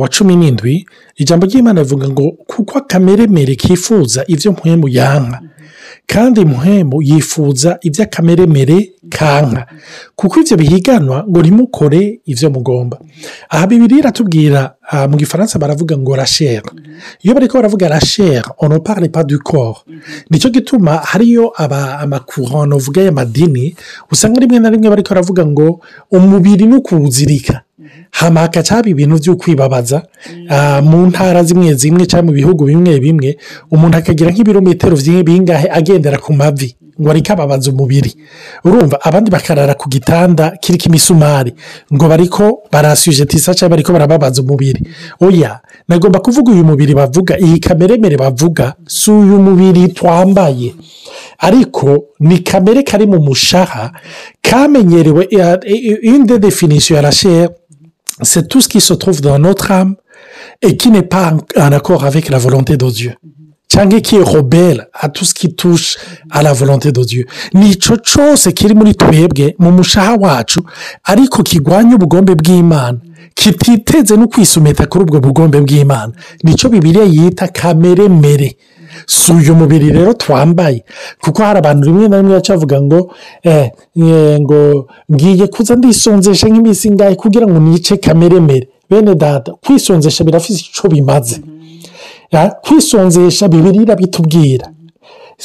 wa 0.00 0.08
cumi 0.08 0.36
n'indwi 0.36 0.84
ijambo 1.16 1.46
ry'imana 1.46 1.80
rivuga 1.82 2.08
ngo 2.08 2.32
kuko 2.46 2.78
akameremere 2.78 3.54
kifuza 3.56 4.24
ibyo 4.28 4.52
mpwemu 4.52 4.88
yanka 4.88 5.40
kandi 6.10 6.44
muhemu 6.44 7.02
yifuza 7.02 7.78
ibyo 7.86 8.02
akameremere 8.04 8.92
kanka 9.08 9.66
kuko 10.18 10.40
ibyo 10.42 10.56
bihiganwa 10.56 11.24
ngo 11.28 11.38
ntimukore 11.40 12.20
ibyo 12.26 12.50
mugomba. 12.50 12.98
Aha 13.48 13.66
bibiri 13.66 13.98
iratubwira 13.98 14.74
ah, 14.90 15.06
mu 15.08 15.16
gifaransa 15.16 15.58
baravuga 15.58 15.94
ngo 15.98 16.16
rachère 16.16 16.66
iyo 17.22 17.34
bariko 17.34 17.54
baravuga 17.58 17.88
rachère 17.88 18.42
on 18.58 18.68
ne 18.68 18.78
parle 18.78 19.08
pas 19.08 19.22
du 19.24 19.38
corps. 19.38 19.84
Nicyo 20.30 20.50
gituma 20.50 20.96
hariyo 20.98 21.52
aba 21.56 21.98
amakurano 22.02 22.76
uvuga 22.76 23.02
y'amadini 23.02 23.74
usanga 24.10 24.40
rimwe 24.40 24.58
na 24.58 24.70
rimwe 24.70 24.90
bariko 24.90 25.08
baravuga 25.14 25.46
ngo 25.46 25.80
umubiri 26.10 26.66
ni 26.66 26.74
ukuwuzirika 26.74 27.62
hama 28.10 28.40
hagaca 28.40 28.70
haba 28.74 28.88
ibintu 28.88 29.18
byo 29.18 29.36
kwibabaza 29.36 30.02
ah, 30.48 30.82
mu 30.82 31.06
ntara 31.06 31.42
zimwe 31.44 31.74
zimwe 31.74 32.06
cyangwa 32.06 32.26
mu 32.26 32.32
bihugu 32.32 32.64
bimwe 32.64 33.00
bimwe 33.00 33.36
umuntu 33.70 33.96
akagira 33.98 34.30
nk'ibirometero 34.30 34.96
bingahe 35.24 35.68
agendera 35.70 36.18
ku 36.18 36.32
mavi 36.32 36.74
ngo 37.00 37.10
ariko 37.10 37.32
ababaza 37.32 37.70
umubiri. 37.72 38.12
Urumva 38.64 39.00
abandi 39.00 39.30
bakarara 39.30 39.72
ku 39.74 39.88
gitanda 39.88 40.52
kiriko 40.60 40.88
imisumari 40.92 41.54
ngo 41.92 42.04
bariko 42.08 42.60
barasujetisa 42.72 43.54
cyangwa 43.54 43.72
bariko 43.80 43.92
barababaza 43.92 44.42
umubiri. 44.42 44.84
Oya 45.20 45.60
nagomba 45.88 46.20
kuvuga 46.20 46.52
uyu 46.52 46.64
mubiri 46.64 46.92
bavuga 46.94 47.38
iyi 47.40 47.56
kameremere 47.60 48.16
bavuga 48.20 48.74
si 48.86 49.10
uyu 49.10 49.40
mubiri 49.40 49.88
twambaye. 49.96 50.74
Ariko 51.38 52.04
ni 52.20 52.38
kamere 52.44 52.82
kari 52.82 53.06
mu 53.06 53.16
mushaha 53.20 53.92
kamenyerewe 54.42 55.26
ya- 55.30 55.60
i- 55.66 55.82
i- 55.90 56.14
une 56.14 56.26
des 56.26 56.38
définitions 56.38 57.00
ya 57.02 57.10
chair 57.12 57.48
c'est 58.22 58.48
tout 58.48 58.60
ce 58.60 58.68
qui 58.68 58.80
se 58.80 58.94
trouve 58.94 59.20
dans 59.20 59.38
notre 59.38 59.70
âme 59.72 59.96
et 60.62 60.76
qui 60.76 60.90
n'est 60.90 61.02
pas 61.02 61.34
en, 61.56 61.72
accord 61.72 62.04
avec 62.04 62.28
la 62.28 62.38
volonté 62.38 62.76
de 62.76 62.90
Dieu. 62.90 63.14
cyangwa 63.72 64.00
qui 64.00 64.16
est 64.16 64.22
rebelle 64.22 64.88
à 64.92 65.08
tout 65.08 65.24
ce 65.24 65.32
qui 65.32 65.54
touche 65.54 65.96
à 66.30 66.42
la 66.42 66.52
volonté 66.52 66.90
de 66.90 67.04
Dieu. 67.04 67.24
Nico 67.54 67.94
cyose 68.02 68.52
kiri 68.52 68.74
muri 68.74 68.94
twebwe 68.94 69.54
mu 69.58 69.70
mushaha 69.70 70.14
wacu 70.16 70.60
ariko 71.04 71.42
kigwanya 71.42 71.94
ubugombe 71.94 72.34
bw'Imana 72.34 72.98
kititeze 73.34 74.16
no 74.16 74.26
kwisumeta 74.28 74.86
kuri 74.86 75.04
ubwo 75.04 75.20
bugombe 75.20 75.60
bw'Imana 75.60 76.12
ni 76.44 76.54
cyo 76.54 76.68
Bibiliya 76.68 77.04
yita 77.04 77.48
kameremere 77.48 78.56
si 79.06 79.32
uyu 79.32 79.54
mubiri 79.54 79.90
rero 79.90 80.12
twambaye 80.14 80.84
kuko 81.22 81.42
hari 81.42 81.58
abantu 81.58 81.86
rimwe 81.86 82.08
na 82.08 82.16
rimwe 82.20 82.34
baca 82.34 82.50
bavuga 82.54 82.82
ngo 82.82 83.00
ngo 84.40 84.86
ngiye 85.12 85.46
kuza 85.46 85.74
ndisonzesha 85.76 86.48
nk'iminsi 86.48 86.88
ingahe 86.88 87.14
kugira 87.14 87.46
ngo 87.46 87.58
nice 87.60 87.96
kameremere 87.96 88.68
bene 88.90 89.14
data 89.14 89.52
kwisonzesha 89.64 90.24
birafite 90.24 90.58
icyo 90.60 90.88
bimaze 90.88 91.40
kwisonzesha 92.62 93.48
bibiri 93.48 93.78
irabitubwira 93.82 94.66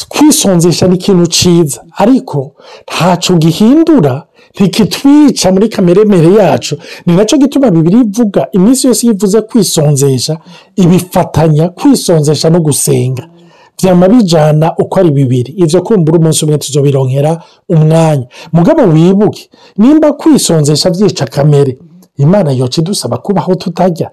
kwisonzesha 0.09 0.87
ni 0.87 0.95
ikintu 0.95 1.27
cyiza 1.27 1.81
ariko 1.97 2.51
ntacyo 2.87 3.37
gihindura 3.37 4.23
ntikitwica 4.55 5.47
muri 5.53 5.69
kameremere 5.69 6.33
yacu 6.33 6.77
ni 7.05 7.15
na 7.15 7.25
cyo 7.25 7.37
gituma 7.37 7.71
bibiri 7.71 7.97
ivuga 8.01 8.47
iminsi 8.51 8.87
yose 8.87 9.05
iyo 9.05 9.13
ivuze 9.13 9.41
kwisonzesha 9.41 10.37
ibifatanya 10.75 11.69
kwisonzesha 11.69 12.49
no 12.49 12.59
gusenga 12.59 13.27
byama 13.77 14.07
bijyana 14.07 14.73
uko 14.79 14.99
ari 14.99 15.11
bibiri. 15.11 15.51
Ibyo 15.51 15.81
kumbura 15.81 16.17
umunsi 16.19 16.45
umwe 16.45 16.57
tuzobironkera 16.57 17.41
umwanya. 17.69 18.25
Mugabo 18.53 18.81
wibuke 18.93 19.49
nimba 19.77 20.13
kwisonzesha 20.13 20.89
byica 20.89 21.25
kamere. 21.25 21.77
Imana 22.17 22.51
yoca 22.51 22.77
idusaba 22.81 23.17
kubaho 23.17 23.55
tutajya 23.55 24.11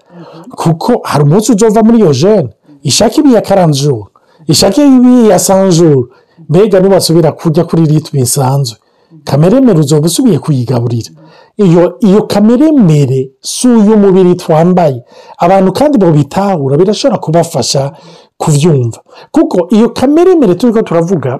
kuko 0.56 1.00
hari 1.04 1.24
umunsi 1.24 1.52
uzova 1.52 1.82
muri 1.82 1.98
iyo 1.98 2.12
jene 2.12 2.48
ishaka 2.82 3.16
ibi 3.20 3.34
ya 3.34 3.40
karanjuru 3.40 4.06
ishaka 4.46 4.82
ibi 4.84 5.28
ya 5.28 5.38
sanjuru 5.38 6.10
mbega 6.48 6.80
nubasubira 6.80 7.32
kurya 7.32 7.64
kuri 7.64 7.86
ritme 7.86 8.20
isanzwe. 8.20 8.76
Kameremere 9.24 9.78
uzoba 9.78 10.06
usubiye 10.06 10.38
kuyigaburira. 10.38 11.10
Iyo 11.56 12.22
kameremere 12.28 13.30
si 13.40 13.68
uyu 13.68 13.96
mubiri 13.96 14.34
twambaye 14.34 15.04
abantu 15.38 15.72
kandi 15.72 15.98
babitahura 15.98 16.76
birashobora 16.76 17.18
kubafasha 17.20 17.92
kubyumva 18.36 19.00
kuko 19.30 19.68
iyo 19.70 19.88
kameremere 19.90 20.54
turi 20.54 20.72
ko 20.72 20.82
turavuga 20.82 21.38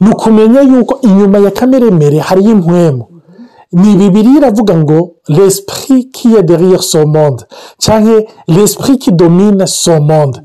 ni 0.00 0.08
ukumenya 0.10 0.60
yuko 0.60 0.98
inyuma 1.02 1.38
ya 1.38 1.50
kameremere 1.50 2.18
hariyo 2.18 2.50
impwemu 2.50 3.04
ni 3.72 3.96
bibiri 3.96 4.30
iravuga 4.36 4.74
ngo 4.76 5.10
l'esprit 5.28 6.08
qui 6.12 6.34
est 6.36 6.42
derrière 6.42 6.82
son 6.82 7.06
monde 7.06 7.42
cyangwa 7.78 8.20
l'esprit 8.48 8.98
qui 8.98 9.12
domine 9.12 9.66
son 9.66 10.00
monde 10.00 10.40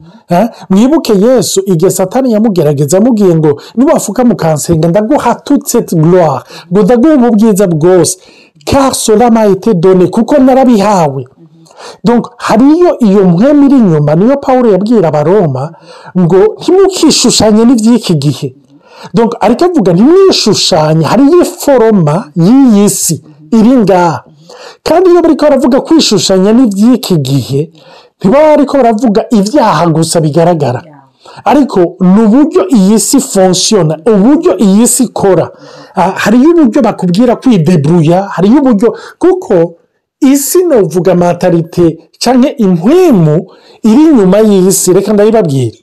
mwibuke 0.69 1.13
yesu 1.25 1.61
igihe 1.65 1.91
satani 1.91 2.33
yamugerageza 2.33 2.97
amubwiye 2.97 3.35
ngo 3.35 3.51
niwafuka 3.77 4.23
mukansenga 4.25 4.87
ndaguha 4.87 5.31
cette 5.65 5.95
gloire 5.95 6.43
ngo 6.71 6.81
ndaguha 6.83 7.13
ubu 7.15 7.29
bwiza 7.35 7.67
bwose. 7.67 8.17
Car 8.65 8.91
cela 8.95 9.29
m'a 9.29 9.45
été 9.47 9.73
donné 9.73 10.07
kuko 10.07 10.37
narabihawe. 10.37 11.25
Hariyo 12.37 12.99
iyo 12.99 13.25
mpwemu 13.25 13.65
iri 13.65 13.77
inyuma 13.77 14.15
niyo 14.15 14.37
paul 14.37 14.65
yabwira 14.71 15.07
abaroma 15.07 15.71
ngo 16.19 16.39
ntimukishushanye 16.59 17.65
n'iby'iki 17.65 18.15
gihe. 18.15 18.47
Ariko 19.39 19.65
avuga 19.65 19.93
ntimwishushanye 19.93 21.03
hariyo 21.05 21.41
iforoma 21.41 22.15
y'iyi 22.35 22.89
si 22.89 23.15
iri 23.51 23.73
ngaha. 23.83 24.23
Kandi 24.83 25.09
iyo 25.09 25.21
bariko 25.21 25.43
baravuga 25.45 25.81
kwishushanya 25.81 26.51
n'iby'iki 26.53 27.15
gihe 27.17 27.61
ntibaba 28.23 28.47
bariko 28.55 28.77
baravuga 28.77 29.25
ibyaha 29.31 29.87
gusa 29.87 30.21
bigaragara. 30.21 30.81
Ariko 31.45 31.79
ni 31.99 32.21
uburyo 32.23 32.67
iyi 32.69 32.99
si 32.99 33.19
fonsiyona 33.19 33.97
uburyo 34.05 34.57
iyi 34.57 34.87
si 34.87 35.03
ikora. 35.03 35.51
Ah, 35.95 36.11
hariyo 36.23 36.49
uburyo 36.51 36.81
bakubwira 36.81 37.35
kwideburuya 37.35 38.23
hariyo 38.23 38.59
uburyo 38.61 38.95
kuko 39.19 39.75
isi 40.19 40.63
ni 40.63 40.75
uvuga 40.75 41.15
matarite 41.15 41.97
cyangwa 42.19 42.49
impwemu 42.57 43.35
iri 43.83 44.03
inyuma 44.03 44.37
y'isi. 44.39 44.93
Reka 44.93 45.13
ndabibabwira 45.13 45.77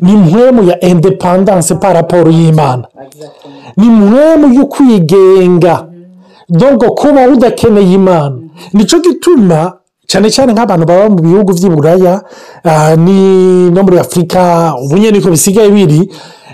ni 0.00 0.12
impwemu 0.12 0.62
ya 0.68 0.80
indepandanse 0.80 1.74
paraporo 1.74 2.30
y'imana. 2.30 2.84
Ni 3.76 3.86
impwemu 3.86 4.54
yo 4.54 4.66
kwigenga. 4.66 5.86
Dogo 6.48 6.86
kuba 6.94 7.28
udakeneye 7.28 7.92
imana. 7.94 8.36
Nicyo 8.72 8.98
gituma 9.00 9.72
cyane 10.10 10.26
cyane 10.34 10.50
nk'abantu 10.52 10.84
baba 10.90 11.06
mu 11.14 11.18
bihugu 11.22 11.50
by'i 11.54 11.70
buraya 11.70 12.14
ah, 12.66 12.94
no 13.74 13.80
muri 13.86 13.96
afurika 14.02 14.74
ubu 14.82 14.98
nyine 14.98 15.10
niko 15.22 15.30
bisigaye 15.30 15.70
biri 15.70 16.00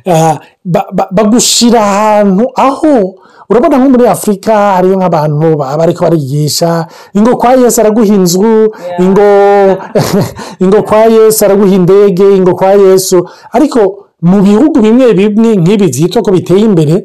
ah, 0.04 0.36
ba- 0.64 0.90
ba- 0.92 1.08
bagushyira 1.16 1.80
ahantu 1.80 2.44
aho 2.52 3.16
urabona 3.48 3.78
nko 3.78 3.88
muri 3.94 4.04
afurika 4.08 4.52
hariyo 4.76 4.96
nk'abantu 5.00 5.56
baba 5.56 5.82
ariko 5.86 6.00
barigisha 6.04 6.86
ingo 7.16 7.32
kwa 7.40 7.56
yesu 7.56 7.80
araguha 7.80 8.12
inzu 8.14 8.68
ingo 10.62 10.78
kwa 10.82 11.02
yesu 11.16 11.44
araguha 11.44 11.74
indege 11.74 12.36
ingo 12.36 12.54
kwa 12.54 12.72
yesu. 12.72 13.28
Ariko 13.52 13.80
mu 14.22 14.42
bihugu 14.42 14.80
bimwe 14.80 15.14
bimwe 15.14 15.56
nk'ibi 15.56 15.86
byitwa 15.88 16.22
ko 16.22 16.30
biteye 16.30 16.60
imbere 16.60 17.04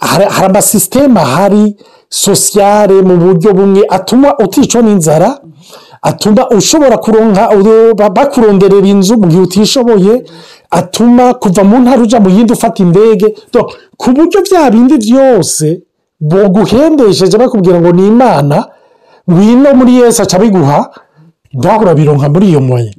hari 0.00 0.26
hari 0.30 0.44
amasisiteme 0.46 1.20
ahari 1.20 1.76
sosiyare 2.08 3.02
mu 3.02 3.16
buryo 3.16 3.50
bumwe 3.54 3.82
atuma 3.88 4.28
uticwa 4.38 4.82
n'inzara 4.82 5.38
atuma 6.02 6.48
ushobora 6.50 6.96
kuronka 6.98 7.42
bakuronderera 8.16 8.86
inzu 8.86 9.16
mu 9.16 9.26
gihe 9.26 9.42
utishoboye 9.42 10.14
atuma 10.70 11.34
kuva 11.34 11.62
mu 11.64 11.78
ntara 11.78 12.02
ujya 12.02 12.20
mu 12.20 12.30
yindi 12.30 12.52
ufata 12.52 12.82
indege. 12.82 13.34
Ku 13.96 14.10
buryo 14.12 14.38
bya 14.46 14.70
bindi 14.70 14.96
byose 14.98 15.66
boguhendesheje 16.20 17.36
bakubwira 17.38 17.80
ngo 17.80 17.92
ni 17.92 18.06
imana 18.08 18.66
wino 19.28 19.74
muri 19.74 19.94
yesu 20.00 20.22
aca 20.22 20.36
abiguha 20.36 20.90
nawe 21.54 21.78
urabironka 21.84 22.28
muri 22.28 22.46
iyo 22.48 22.60
moye 22.60 22.90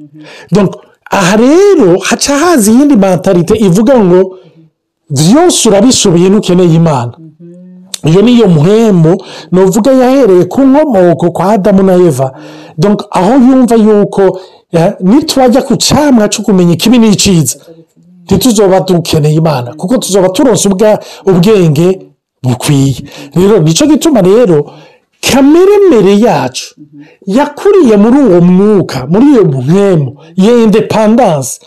Donc, 0.51 0.72
aha 1.12 1.36
rero 1.38 1.98
haca 2.08 2.34
haza 2.42 2.72
iyindi 2.72 2.96
mentalite 2.96 3.56
ivuga 3.68 3.94
ngo 4.00 4.38
byose 5.10 5.70
urabishoboye 5.70 6.30
n'ukeneye 6.30 6.76
imana. 6.76 7.14
Iyo 8.06 8.22
niyo 8.22 8.48
muhembo 8.48 9.18
ni 9.52 9.60
uvuga 9.62 9.92
yahereye 9.92 10.46
ku 10.46 10.62
nkomoko 10.62 11.32
kwa 11.32 11.46
adamu 11.52 11.84
na 11.84 11.94
eva. 11.94 12.32
Aho 13.12 13.32
yumva 13.34 13.76
yuko 13.76 14.40
eh, 14.72 14.92
nitwajya 15.00 15.62
ku 15.62 15.76
cyamwa 15.78 16.30
cyo 16.30 16.44
kumenya 16.44 16.74
ikibi 16.74 16.98
n'icyiza 17.00 17.58
ntituzoba 18.26 18.80
dukeneye 18.80 19.36
imana 19.36 19.74
kuko 19.74 19.98
tuzoba 19.98 20.30
turonse 20.30 20.70
ubwa- 20.70 21.00
ubwenge 21.26 21.88
bukwiye. 22.44 22.96
Rero 23.36 23.60
ni 23.60 23.74
cyo 23.74 23.88
gituma 23.88 24.22
rero 24.22 24.72
kameremere 25.22 26.20
yacu 26.20 26.76
yakuriye 27.26 27.98
muri 27.98 28.18
uwo 28.20 28.42
mwuka 28.42 29.08
muri 29.08 29.26
iyo 29.26 29.46
muhemu. 29.46 30.18
Ya 30.36 30.54
indepandanse 30.64 31.62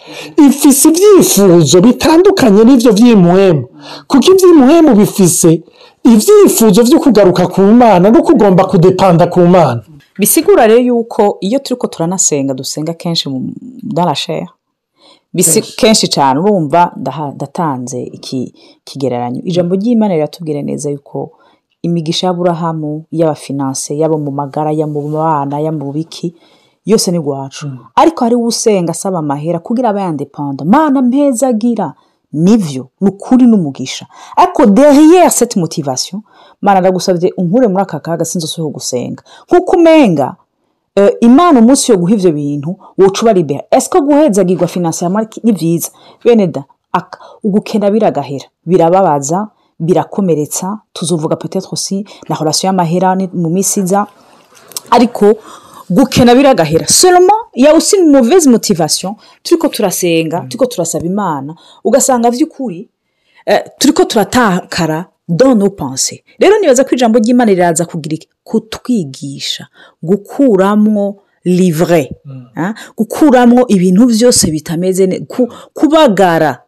ifise 0.48 0.88
ibyifuzo 0.88 1.80
bitandukanye 1.80 2.64
n'ibyo 2.64 2.92
by'imuhemu 2.92 3.62
kuko 4.08 4.26
iby'imuhemu 4.32 4.90
bifise 4.94 5.62
ibyifuzo 6.04 6.82
byo 6.84 6.98
kugaruka 7.00 7.46
ku 7.46 7.60
mana 7.60 8.10
no 8.10 8.22
kugomba 8.22 8.64
kudepanda 8.64 9.26
ku 9.26 9.40
mana. 9.40 9.82
Bisigura 10.18 10.66
rero 10.66 10.80
yuko 10.80 11.36
iyo 11.40 11.58
turi 11.58 11.78
ko 11.80 11.86
turanasenga 11.86 12.54
dusenga 12.54 12.94
kenshi 12.94 13.28
mu 13.28 13.52
darasheri 13.82 14.46
bisi 15.34 15.60
kenshi. 15.62 16.08
cyane 16.08 16.40
urumva 16.40 16.92
ndatanze 17.34 18.02
iki 18.02 18.54
kigereranyo. 18.84 19.40
Ijambo 19.44 19.74
ry'imana 19.74 20.14
riratubwira 20.14 20.62
neza 20.62 20.90
yuko 20.90 21.30
imigisha 21.82 22.26
y'aburahamu 22.26 23.04
y'abafinanse 23.10 23.96
yaba 23.98 24.16
mu 24.18 24.30
magara 24.30 24.72
ya 24.72 24.86
mu 24.86 25.00
bana 25.10 25.60
ya 25.60 25.72
mu 25.72 25.92
biki 25.92 26.34
yose 26.86 27.10
ni 27.10 27.18
rwacu. 27.18 27.70
Ariko 27.94 28.24
hariho 28.24 28.42
usenga 28.42 28.90
asaba 28.90 29.18
amahera 29.18 29.58
kugira 29.58 29.88
abe 29.88 30.00
yandepanda 30.00 30.64
mana 30.64 31.02
mpezagira 31.02 31.94
nivyo 32.32 32.88
ni 33.00 33.08
ukuri 33.08 33.46
n'umugisha. 33.46 34.06
Ariko 34.36 34.66
derrière 34.66 35.30
cette 35.30 35.56
motivation 35.60 36.22
mana 36.60 36.80
ndagusabye 36.80 37.32
unkure 37.36 37.68
muri 37.68 37.82
aka 37.82 38.00
kaga 38.00 38.24
sinzi 38.24 38.44
usohoye 38.46 38.72
gusenga. 38.72 39.22
Nk'uko 39.48 39.76
umenga 39.76 40.36
eh, 40.96 41.10
imana 41.20 41.60
umunsi 41.60 41.92
yo 41.92 41.98
guha 41.98 42.12
ivyo 42.14 42.32
bintu 42.32 42.76
woca 42.98 43.22
uba 43.22 43.32
libera. 43.32 43.64
Ese 43.70 43.88
ko 43.90 44.00
guhezagirwa 44.00 44.66
finansiyama 44.66 45.26
ni 45.44 45.52
byiza 45.52 45.90
bene 46.24 46.46
da 46.46 46.64
ugukena 47.42 47.90
biragahera. 47.90 48.44
Birababaza 48.66 49.48
birakomeretsa. 49.80 50.80
Tuzovuga 50.92 51.36
peut-être 51.36 51.72
aussi 51.72 52.04
na 52.28 52.34
relation 52.36 52.68
y'amahera 52.68 53.16
mu 53.32 53.48
minsi 53.50 53.80
iza. 53.80 54.06
Ariko 54.90 55.38
gukena 55.90 56.34
biragahera. 56.34 56.86
Seulement 56.88 57.40
il 57.54 57.64
y 57.64 57.66
a 57.66 57.74
aussi 57.74 57.96
une 57.96 58.10
mauvaise 58.12 58.46
motivation. 58.46 59.16
Turiko 59.42 59.68
turasenga 59.68 60.40
turiko 60.48 60.66
turasaba 60.66 61.04
imana. 61.06 61.54
Ugasanga 61.84 62.30
vy'ukuri 62.30 62.88
eh, 63.46 63.64
turiko 63.78 64.04
turatakara 64.04 65.06
dans 65.28 65.54
nos 65.54 65.70
pensées. 65.70 66.22
Rero 66.40 66.58
nibaza 66.60 66.84
ko 66.84 66.90
ijambo 66.94 67.18
ry'imana 67.18 67.52
riraza 67.52 67.84
kugira 67.84 68.16
kutwigisha. 68.44 69.66
Gukuramwo 70.02 71.16
livre 71.44 72.10
ah, 72.56 72.74
gukuramwo 72.96 73.64
ibintu 73.68 74.06
byose 74.06 74.50
bitameze 74.50 75.24
kubagara. 75.74 76.62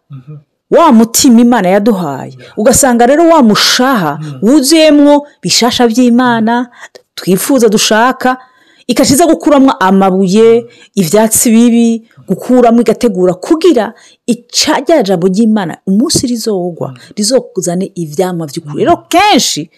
Wa 0.72 0.92
mutima 0.92 1.40
imana 1.40 1.68
yaduhaye. 1.68 2.34
Ugasanga 2.56 3.06
rero 3.06 3.28
wa 3.28 3.42
mushaha 3.42 4.18
wuzuyemwo 4.42 5.26
bishasha 5.42 5.86
by'imana 5.88 6.70
twifuza 7.14 7.68
dushaka 7.68 8.38
ikaciza 8.86 9.26
gukuramo 9.26 9.70
amabuye 9.72 10.64
ibyatsi 10.94 11.50
bibi 11.50 12.08
gukuramo 12.28 12.80
igategura 12.80 13.34
kugira 13.34 13.94
ica 14.26 14.80
rya 14.82 15.02
jambo 15.02 15.26
ry'imana 15.28 15.78
umunsi 15.86 16.26
rizogwa 16.26 16.94
rizokuzane 17.16 17.92
ibyama 17.94 18.46
by'ukuri 18.46 18.84
rero 18.84 18.96
kenshi 19.08 19.70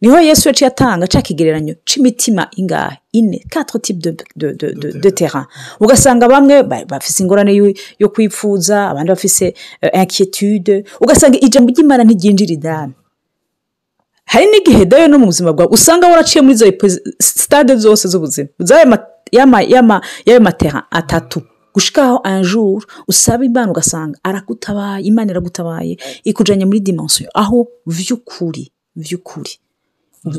ni 0.00 0.08
ho 0.08 0.18
yesu 0.20 0.48
yaciye 0.48 0.68
atanga 0.68 1.06
cya 1.06 1.22
kigereranyo 1.22 1.74
c'imitima 1.84 2.48
ingahe? 2.56 2.98
Ine 3.12 3.40
quatre 3.52 3.78
types 3.80 4.00
de, 4.02 4.16
de, 4.36 5.10
terrain. 5.10 5.46
Ugasanga 5.80 6.28
bamwe 6.28 6.62
ba- 6.62 6.84
bafise 6.84 7.22
ingorane 7.22 7.54
yo- 7.54 8.08
kwipfuza 8.08 8.88
abandi 8.90 9.08
bafise 9.08 9.54
uh, 9.82 10.00
inquietude 10.02 10.84
ugasanga 11.00 11.38
ijambo 11.40 11.72
ry'imana 11.72 12.04
ntiryinjira 12.04 12.52
indani. 12.54 12.92
Hari 14.26 14.46
n'igihe 14.46 14.84
dawe 14.84 15.08
no 15.08 15.18
mu 15.18 15.26
buzima 15.26 15.52
bwawe 15.52 15.70
usanga 15.72 16.08
waraciye 16.08 16.42
muri 16.42 16.54
izo 16.54 16.66
sitade 17.18 17.76
zose 17.76 18.08
z'ubuzima. 18.08 18.48
Y'ayo 19.32 20.40
matera 20.40 20.86
atatu. 20.90 21.42
Gushikaho 21.74 22.20
un 22.24 22.42
jour 22.42 22.84
usaba 23.08 23.44
imana 23.44 23.70
ugasanga 23.70 24.18
aragutabaye 24.22 25.04
imana 25.04 25.30
iragutabaye 25.30 25.96
ikujanye 26.24 26.64
muri 26.64 26.80
dimension. 26.80 27.28
Aho 27.34 27.68
vy'ukuri 27.86 28.72
vy'ukuri. 28.96 29.50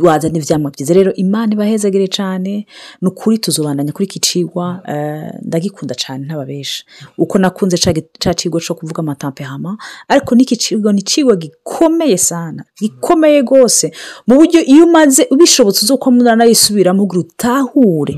Wazana 0.01 0.37
ivyamwa 0.37 0.71
byiza. 0.71 0.93
Rero 0.93 1.13
imana 1.13 1.53
ibahezagire 1.53 2.07
cyane 2.07 2.65
ni 3.01 3.07
ukuri 3.07 3.37
tuzobandanya 3.37 3.91
kuri 3.91 4.05
iki 4.05 4.19
cigwa 4.19 4.81
eh, 4.87 5.31
ndagikunda 5.41 5.95
cyane 5.95 6.25
ntababesha 6.25 6.83
uko 7.17 7.37
nakunze 7.39 7.77
ca 8.19 8.33
cigwa 8.33 8.61
co 8.61 8.75
kuvuga 8.75 8.99
amatampehama 8.99 9.77
ariko 10.07 10.35
n'iki 10.35 10.57
cigwa 10.57 10.93
ni 10.93 11.01
cigwa 11.01 11.35
gikomeye 11.35 12.17
sana 12.17 12.63
gikomeye 12.81 13.41
rwose. 13.41 13.91
Mu 14.27 14.35
buryo 14.35 14.61
iyo 14.65 14.85
umaze 14.85 15.27
ubishobotse 15.31 15.85
uzokuba 15.85 16.15
munana 16.15 16.45
yisubiramo 16.45 17.05
kugira 17.07 17.21
utahure 17.21 18.15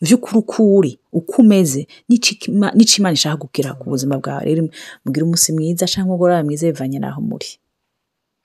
vy'ukuri 0.00 0.38
uko 0.38 0.76
uri 0.76 0.98
uko 1.12 1.42
umeze 1.42 1.86
n'ico 2.08 2.96
imana 2.98 3.12
ishaka 3.12 3.36
gukira 3.36 3.74
ku 3.76 3.90
buzima 3.90 4.16
bwawe. 4.18 4.44
Rero 4.44 4.68
mugire 5.04 5.24
umunsi 5.24 5.52
mwiza 5.52 5.86
cyangwa 5.86 6.14
umugoroba 6.14 6.44
mwiza 6.44 6.66
bivanye 6.66 6.98
n'aho 6.98 7.20
muri. 7.20 7.46